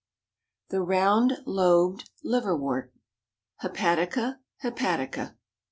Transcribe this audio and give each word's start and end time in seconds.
THE 0.69 0.81
ROUND 0.81 1.43
LOBED 1.45 2.09
LIVERWORT. 2.23 2.91
(_Hepatica 3.61 4.39
hepatica. 4.63 5.35